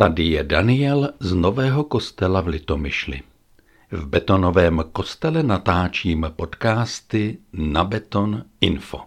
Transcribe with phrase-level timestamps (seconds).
[0.00, 3.20] Tady je Daniel z Nového kostela v Litomyšli.
[3.90, 8.98] V betonovém kostele natáčím podcasty na Beton Info.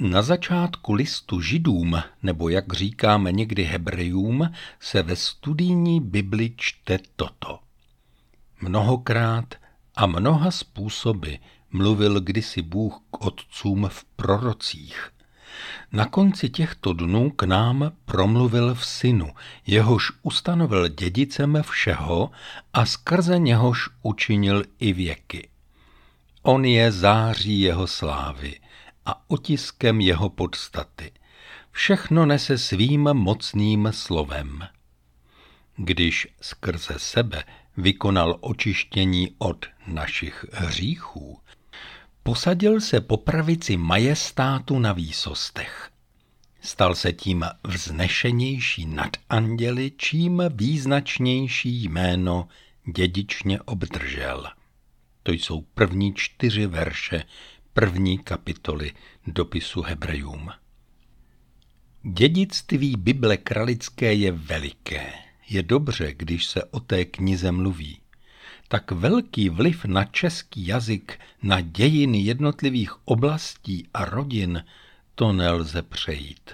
[0.00, 4.50] Na začátku listu židům, nebo jak říkáme někdy hebrejům,
[4.80, 7.58] se ve studijní Bibli čte toto.
[8.60, 9.54] Mnohokrát
[9.96, 11.34] a mnoha způsoby
[11.72, 15.10] mluvil kdysi Bůh k otcům v prorocích.
[15.92, 19.30] Na konci těchto dnů k nám promluvil v synu,
[19.66, 22.30] jehož ustanovil dědicem všeho
[22.72, 25.48] a skrze něhož učinil i věky.
[26.42, 28.60] On je září jeho slávy
[29.06, 31.12] a otiskem jeho podstaty.
[31.70, 34.62] Všechno nese svým mocným slovem.
[35.76, 37.44] Když skrze sebe
[37.76, 41.38] vykonal očištění od našich hříchů,
[42.22, 45.90] posadil se po pravici majestátu na výsostech.
[46.60, 52.48] Stal se tím vznešenější nad anděli, čím význačnější jméno
[52.94, 54.46] dědičně obdržel.
[55.22, 57.24] To jsou první čtyři verše
[57.72, 58.92] první kapitoly
[59.26, 60.50] dopisu Hebrejům.
[62.02, 65.12] Dědictví Bible kralické je veliké.
[65.48, 68.00] Je dobře, když se o té knize mluví.
[68.68, 74.64] Tak velký vliv na český jazyk, na dějiny jednotlivých oblastí a rodin,
[75.14, 76.50] to nelze přejít.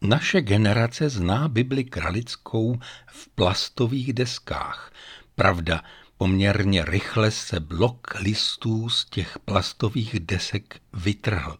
[0.00, 4.92] Naše generace zná Bibli kralickou v plastových deskách.
[5.34, 5.82] Pravda,
[6.22, 11.56] Poměrně rychle se blok listů z těch plastových desek vytrhl.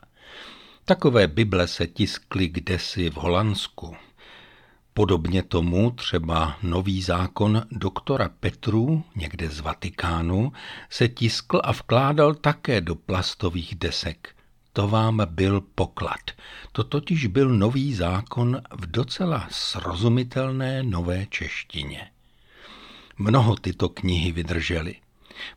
[0.84, 3.96] Takové Bible se tiskly kdesi v Holandsku.
[4.94, 10.52] Podobně tomu třeba nový zákon doktora Petru, někde z Vatikánu,
[10.90, 14.34] se tiskl a vkládal také do plastových desek.
[14.72, 16.30] To vám byl poklad.
[16.72, 22.11] To totiž byl nový zákon v docela srozumitelné nové češtině.
[23.18, 24.94] Mnoho tyto knihy vydržely.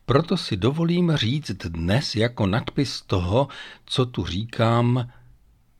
[0.05, 3.47] Proto si dovolím říct dnes jako nadpis toho,
[3.85, 5.09] co tu říkám,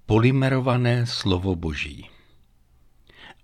[0.06, 2.10] polymerované slovo boží.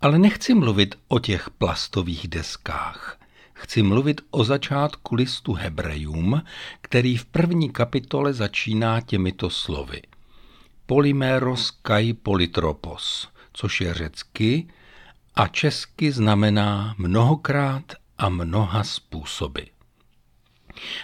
[0.01, 3.17] Ale nechci mluvit o těch plastových deskách.
[3.53, 6.41] Chci mluvit o začátku listu Hebrejům,
[6.81, 10.01] který v první kapitole začíná těmito slovy.
[10.85, 14.67] Polymeros kai polytropos, což je řecky
[15.35, 19.61] a česky znamená mnohokrát a mnoha způsoby.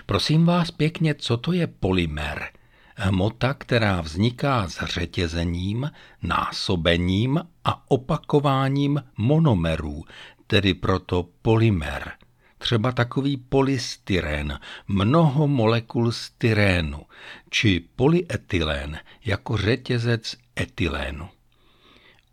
[0.05, 2.50] Prosím vás pěkně, co to je polymer?
[2.95, 5.91] Hmota, která vzniká s řetězením,
[6.22, 10.03] násobením a opakováním monomerů,
[10.47, 12.11] tedy proto polymer.
[12.57, 17.01] Třeba takový polystyren, mnoho molekul styrénu,
[17.50, 21.29] či polyetylén jako řetězec etylénu.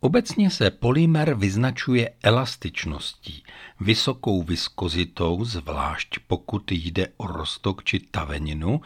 [0.05, 3.45] Obecně se polymer vyznačuje elastičností,
[3.81, 8.81] vysokou viskozitou, zvlášť pokud jde o rostok či taveninu,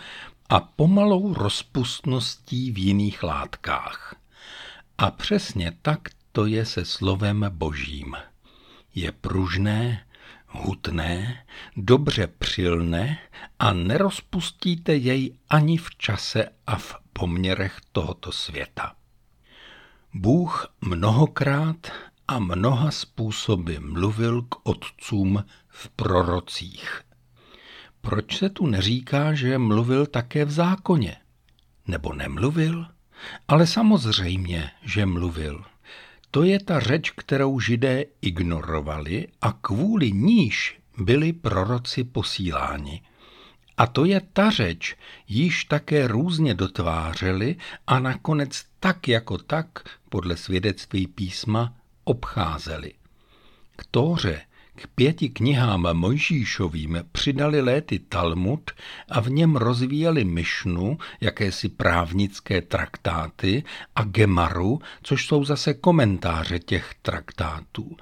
[0.49, 4.15] a pomalou rozpustností v jiných látkách.
[4.99, 8.17] A přesně tak to je se slovem božím.
[8.95, 10.05] Je pružné,
[10.47, 11.45] hutné,
[11.77, 13.19] dobře přilné
[13.59, 18.98] a nerozpustíte jej ani v čase a v poměrech tohoto světa.
[20.15, 21.77] Bůh mnohokrát
[22.29, 27.03] a mnoha způsoby mluvil k otcům v prorocích.
[28.01, 31.17] Proč se tu neříká, že mluvil také v zákoně?
[31.87, 32.87] Nebo nemluvil?
[33.49, 35.65] Ale samozřejmě, že mluvil.
[36.31, 43.03] To je ta řeč, kterou židé ignorovali a kvůli níž byli proroci posíláni.
[43.79, 44.97] A to je ta řeč,
[45.29, 47.57] již také různě dotvářeli
[47.87, 49.69] a nakonec tak jako tak,
[50.09, 51.75] podle svědectví písma,
[52.05, 52.93] obcházeli.
[53.77, 54.41] K Tóře,
[54.75, 58.71] k pěti knihám Mojžíšovým přidali léty Talmud
[59.09, 63.65] a v něm rozvíjeli myšnu, jakési právnické traktáty
[63.97, 67.97] a Gemaru, což jsou zase komentáře těch traktátů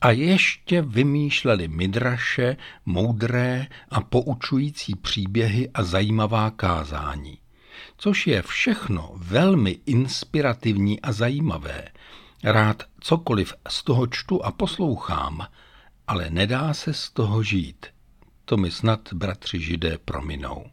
[0.00, 2.56] a ještě vymýšleli midraše,
[2.86, 7.38] moudré a poučující příběhy a zajímavá kázání.
[7.96, 11.88] Což je všechno velmi inspirativní a zajímavé.
[12.44, 15.46] Rád cokoliv z toho čtu a poslouchám,
[16.06, 17.86] ale nedá se z toho žít.
[18.44, 20.64] To mi snad bratři židé prominou.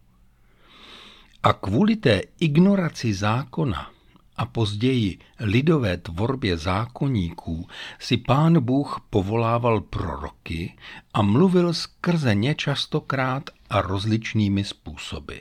[1.43, 3.91] A kvůli té ignoraci zákona
[4.37, 7.67] a později lidové tvorbě zákonníků
[7.99, 10.75] si pán Bůh povolával proroky
[11.13, 15.35] a mluvil skrze ně častokrát a rozličnými způsoby.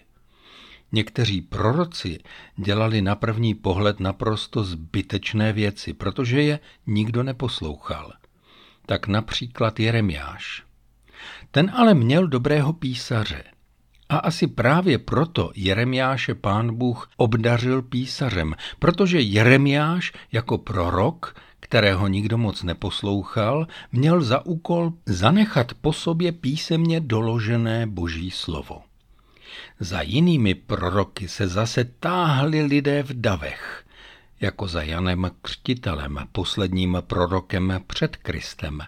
[0.93, 2.19] Někteří proroci
[2.56, 8.12] dělali na první pohled naprosto zbytečné věci, protože je nikdo neposlouchal.
[8.87, 10.62] Tak například Jeremiáš.
[11.50, 13.44] Ten ale měl dobrého písaře–
[14.08, 22.38] a asi právě proto Jeremiáše pán Bůh obdařil písařem, protože Jeremiáš jako prorok, kterého nikdo
[22.38, 28.82] moc neposlouchal, měl za úkol zanechat po sobě písemně doložené boží slovo.
[29.80, 33.84] Za jinými proroky se zase táhli lidé v davech,
[34.40, 38.80] jako za Janem Křtitelem, posledním prorokem před Kristem.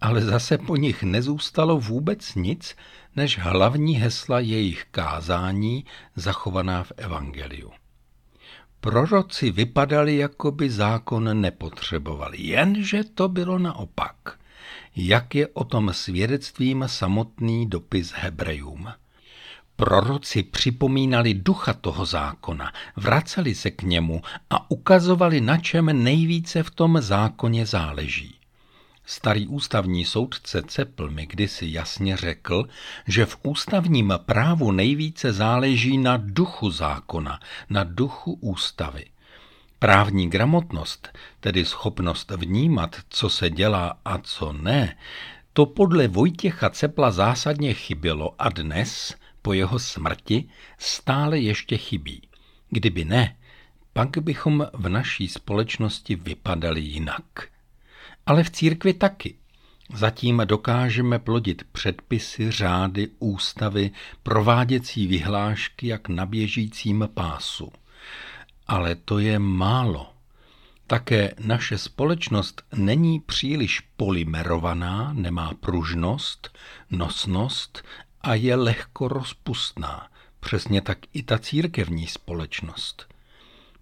[0.00, 2.76] Ale zase po nich nezůstalo vůbec nic,
[3.16, 5.84] než hlavní hesla jejich kázání
[6.16, 7.70] zachovaná v Evangeliu.
[8.80, 14.38] Proroci vypadali, jako by zákon nepotřebovali, jenže to bylo naopak.
[14.96, 18.88] Jak je o tom svědectvím samotný dopis Hebrejům.
[19.76, 26.70] Proroci připomínali ducha toho zákona, vraceli se k němu a ukazovali, na čem nejvíce v
[26.70, 28.39] tom zákoně záleží.
[29.10, 32.68] Starý ústavní soudce Cepl mi kdysi jasně řekl,
[33.06, 37.40] že v ústavním právu nejvíce záleží na duchu zákona,
[37.70, 39.04] na duchu ústavy.
[39.78, 41.08] Právní gramotnost,
[41.40, 44.96] tedy schopnost vnímat, co se dělá a co ne,
[45.52, 50.48] to podle Vojtěcha Cepla zásadně chybělo a dnes, po jeho smrti,
[50.78, 52.22] stále ještě chybí.
[52.68, 53.36] Kdyby ne,
[53.92, 57.24] pak bychom v naší společnosti vypadali jinak
[58.30, 59.34] ale v církvi taky.
[59.94, 63.90] Zatím dokážeme plodit předpisy, řády, ústavy,
[64.22, 67.72] prováděcí vyhlášky jak na běžícím pásu.
[68.66, 70.12] Ale to je málo.
[70.86, 76.58] Také naše společnost není příliš polymerovaná, nemá pružnost,
[76.90, 77.84] nosnost
[78.20, 80.08] a je lehko rozpustná.
[80.40, 83.14] Přesně tak i ta církevní společnost.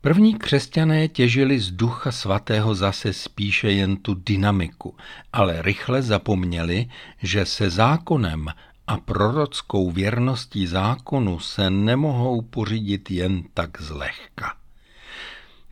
[0.01, 4.97] První křesťané těžili z ducha svatého zase spíše jen tu dynamiku,
[5.33, 6.89] ale rychle zapomněli,
[7.23, 8.47] že se zákonem
[8.87, 14.57] a prorockou věrností zákonu se nemohou pořídit jen tak zlehka.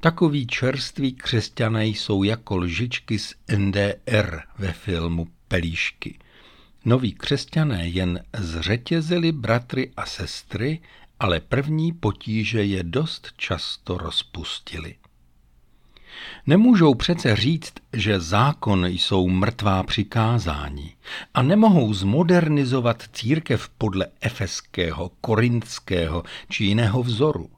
[0.00, 6.18] Takoví čerství křesťané jsou jako lžičky z NDR ve filmu Pelíšky.
[6.84, 10.80] Noví křesťané jen zřetězili bratry a sestry
[11.20, 14.94] ale první potíže je dost často rozpustili.
[16.46, 20.94] Nemůžou přece říct, že zákon jsou mrtvá přikázání
[21.34, 27.50] a nemohou zmodernizovat církev podle efeského, korintského či jiného vzoru.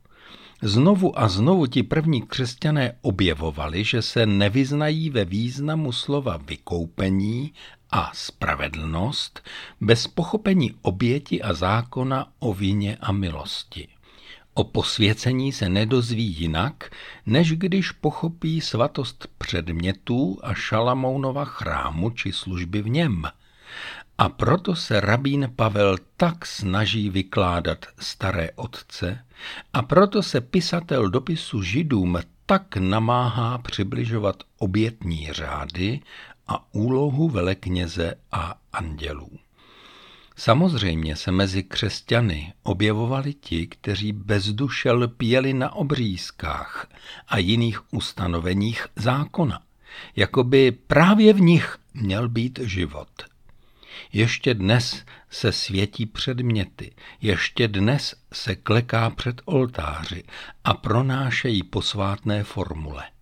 [0.63, 7.53] Znovu a znovu ti první křesťané objevovali, že se nevyznají ve významu slova vykoupení
[7.91, 9.43] a spravedlnost
[9.81, 13.89] bez pochopení oběti a zákona o vině a milosti.
[14.55, 16.91] O posvěcení se nedozví jinak,
[17.27, 23.25] než když pochopí svatost předmětů a Šalamounova chrámu či služby v něm.
[24.19, 29.25] A proto se rabín Pavel tak snaží vykládat staré otce
[29.73, 36.01] a proto se pisatel dopisu židům tak namáhá přibližovat obětní řády
[36.49, 39.31] a úlohu velekněze a andělů.
[40.37, 46.87] Samozřejmě se mezi křesťany objevovali ti, kteří bezduše lpěli na obřízkách
[47.29, 49.63] a jiných ustanoveních zákona,
[50.17, 53.09] jako by právě v nich měl být život.
[54.13, 60.25] Ještě dnes se světí předměty, ještě dnes se kleká před oltáři
[60.65, 63.05] a pronášejí posvátné formule–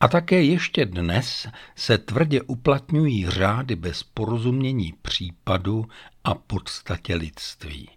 [0.00, 5.86] a také ještě dnes se tvrdě uplatňují řády bez porozumění případu
[6.24, 7.90] a podstatě lidství.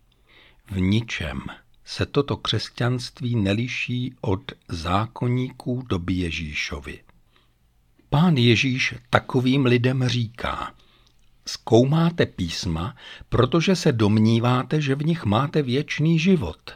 [0.72, 1.41] V ničem
[1.86, 7.03] se toto křesťanství neliší od zákonníků doby Ježíšovi.
[8.10, 10.74] Pán Ježíš takovým lidem říká,
[11.46, 12.96] zkoumáte písma,
[13.29, 16.72] protože se domníváte, že v nich máte věčný život,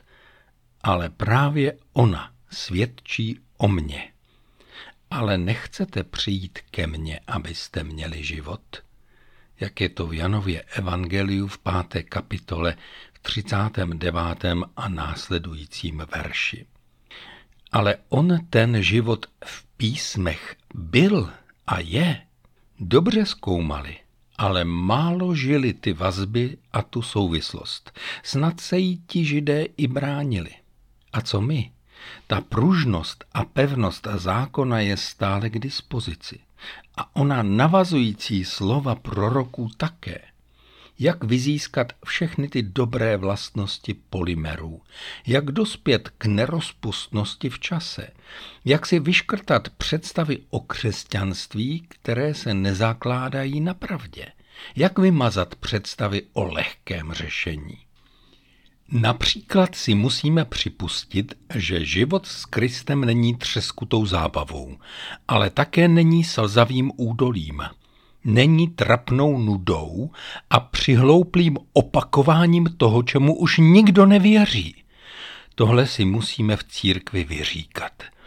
[0.81, 4.11] ale právě ona svědčí o mně
[5.11, 8.83] ale nechcete přijít ke mně, abyste měli život?
[9.59, 12.77] Jak je to v Janově evangeliu v páté kapitole
[13.13, 14.45] v 39.
[14.75, 16.65] a následujícím verši.
[17.71, 21.29] Ale on ten život v písmech byl
[21.67, 22.21] a je.
[22.79, 23.97] Dobře zkoumali,
[24.37, 27.99] ale málo žili ty vazby a tu souvislost.
[28.23, 30.51] Snad se jí ti židé i bránili.
[31.13, 31.71] A co my?
[32.27, 36.39] Ta pružnost a pevnost zákona je stále k dispozici.
[36.97, 40.19] A ona navazující slova proroků také.
[40.99, 44.81] Jak vyzískat všechny ty dobré vlastnosti polymerů?
[45.27, 48.07] Jak dospět k nerozpustnosti v čase?
[48.65, 54.25] Jak si vyškrtat představy o křesťanství, které se nezakládají na pravdě?
[54.75, 57.77] Jak vymazat představy o lehkém řešení?
[58.91, 64.77] Například si musíme připustit, že život s Kristem není třeskutou zábavou,
[65.27, 67.61] ale také není slzavým údolím.
[68.23, 70.11] Není trapnou nudou
[70.49, 74.75] a přihlouplým opakováním toho, čemu už nikdo nevěří.
[75.55, 77.93] Tohle si musíme v církvi vyříkat–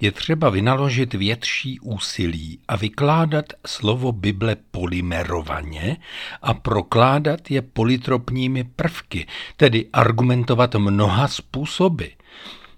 [0.00, 5.96] je třeba vynaložit větší úsilí a vykládat slovo Bible polymerovaně
[6.42, 9.26] a prokládat je polytropními prvky,
[9.56, 12.04] tedy argumentovat mnoha způsoby.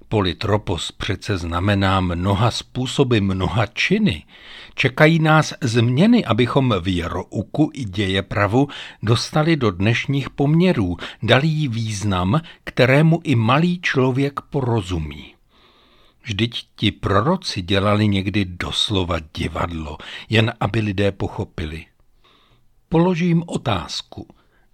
[0.08, 4.24] Polytropos přece znamená mnoha způsoby, mnoha činy.
[4.74, 8.68] Čekají nás změny, abychom věrouku i děje pravu
[9.02, 15.37] dostali do dnešních poměrů, dali jí význam, kterému i malý člověk porozumí.
[16.28, 21.86] Vždyť ti proroci dělali někdy doslova divadlo, jen aby lidé pochopili.
[22.88, 24.28] Položím otázku.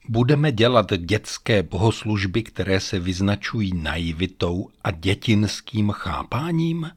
[0.09, 6.91] Budeme dělat dětské bohoslužby, které se vyznačují naivitou a dětinským chápáním?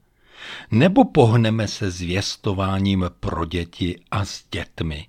[0.71, 5.07] Nebo pohneme se zvěstováním pro děti a s dětmi?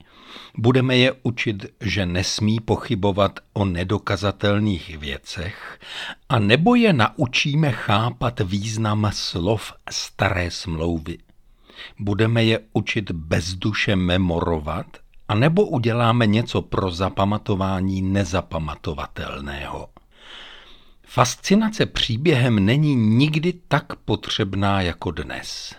[0.57, 5.79] Budeme je učit, že nesmí pochybovat o nedokazatelných věcech,
[6.29, 11.19] a nebo je naučíme chápat význam slov staré smlouvy.
[11.99, 14.87] Budeme je učit bezduše memorovat,
[15.29, 19.89] a nebo uděláme něco pro zapamatování nezapamatovatelného.
[21.07, 25.75] Fascinace příběhem není nikdy tak potřebná jako dnes.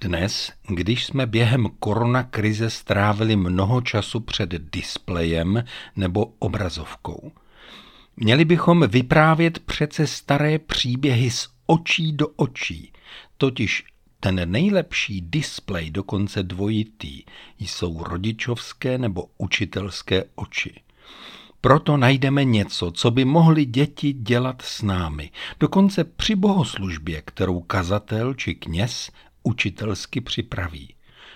[0.00, 5.64] Dnes, když jsme během koronakrize strávili mnoho času před displejem
[5.96, 7.32] nebo obrazovkou,
[8.16, 12.92] měli bychom vyprávět přece staré příběhy z očí do očí,
[13.36, 13.84] totiž
[14.20, 17.22] ten nejlepší displej, dokonce dvojitý,
[17.58, 20.80] jsou rodičovské nebo učitelské oči.
[21.60, 25.30] Proto najdeme něco, co by mohli děti dělat s námi,
[25.60, 29.10] dokonce při bohoslužbě, kterou kazatel či kněz
[29.42, 30.94] učitelsky připraví.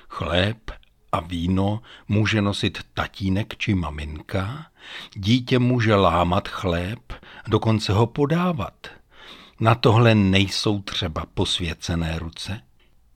[0.09, 0.71] Chléb
[1.13, 4.67] a víno může nosit tatínek či maminka,
[5.15, 7.13] dítě může lámat chléb,
[7.49, 8.87] dokonce ho podávat.
[9.61, 12.61] Na tohle nejsou třeba posvěcené ruce.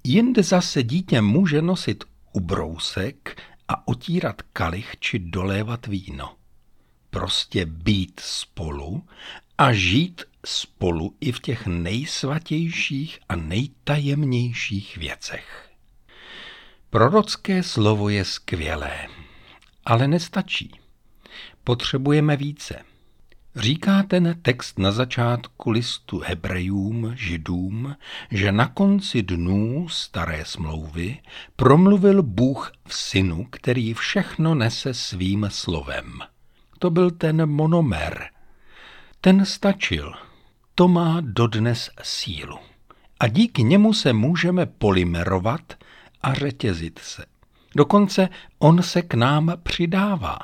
[0.04, 6.34] Jinde zase dítě může nosit ubrousek a otírat kalich či dolévat víno.
[7.10, 9.04] Prostě být spolu
[9.58, 15.70] a žít spolu i v těch nejsvatějších a nejtajemnějších věcech.
[16.90, 19.06] Prorocké slovo je skvělé,
[19.84, 20.70] ale nestačí.
[21.64, 22.82] Potřebujeme více.
[23.56, 27.96] Říká ten text na začátku listu Hebrejům, Židům,
[28.30, 31.18] že na konci dnů staré smlouvy
[31.56, 36.20] promluvil Bůh v synu, který všechno nese svým slovem.
[36.78, 38.30] To byl ten monomer.
[39.20, 40.12] Ten stačil–
[40.78, 42.58] to má dodnes sílu.
[43.20, 45.60] A díky němu se můžeme polymerovat
[46.22, 47.24] a řetězit se.
[47.76, 50.38] Dokonce on se k nám přidává.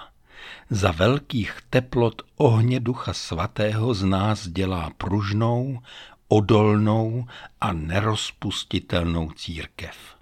[0.70, 5.78] Za velkých teplot ohně Ducha Svatého z nás dělá pružnou,
[6.28, 7.26] odolnou
[7.60, 10.13] a nerozpustitelnou církev.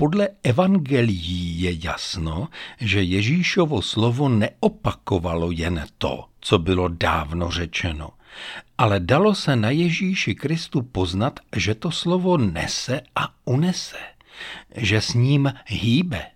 [0.00, 8.10] Podle evangelií je jasno, že Ježíšovo slovo neopakovalo jen to, co bylo dávno řečeno,
[8.78, 13.98] ale dalo se na Ježíši Kristu poznat, že to slovo nese a unese,
[14.76, 16.26] že s ním hýbe.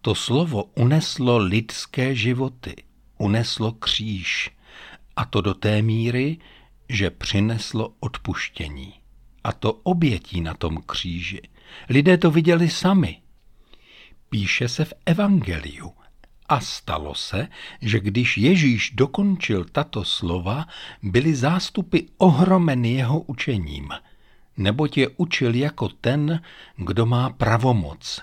[0.00, 2.76] To slovo uneslo lidské životy,
[3.18, 4.50] uneslo kříž,
[5.16, 6.38] a to do té míry,
[6.88, 8.92] že přineslo odpuštění.
[9.44, 11.40] A to obětí na tom kříži.
[11.88, 13.22] Lidé to viděli sami.
[14.30, 15.92] Píše se v Evangeliu.
[16.48, 17.48] A stalo se,
[17.80, 20.66] že když Ježíš dokončil tato slova,
[21.02, 23.88] byly zástupy ohromeny jeho učením,
[24.56, 26.42] neboť je učil jako ten,
[26.76, 28.20] kdo má pravomoc,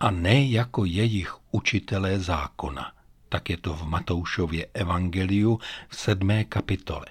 [0.00, 2.92] a ne jako jejich učitelé zákona.
[3.28, 7.06] Tak je to v Matoušově evangeliu v sedmé kapitole.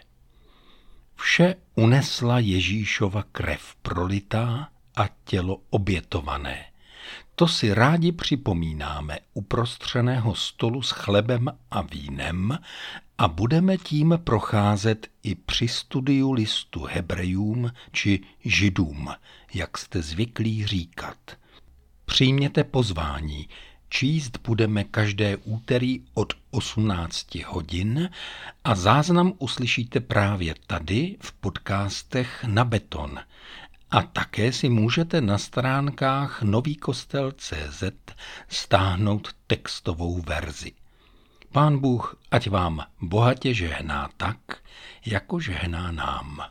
[1.15, 4.69] Vše unesla Ježíšova krev prolitá
[4.99, 6.65] a tělo obětované.
[7.35, 12.57] To si rádi připomínáme u prostřeného stolu s chlebem a vínem
[13.17, 19.09] a budeme tím procházet i při studiu listu Hebrejům či Židům,
[19.53, 21.17] jak jste zvyklí říkat.
[22.05, 23.49] Přijměte pozvání,
[23.89, 28.09] číst budeme každé úterý od 18 hodin
[28.63, 33.19] a záznam uslyšíte právě tady v podcastech na beton.
[33.91, 37.83] A také si můžete na stránkách novýkostel.cz
[38.47, 40.71] stáhnout textovou verzi.
[41.51, 44.37] Pán Bůh ať vám bohatě žehná tak,
[45.05, 46.41] jako žehná nám.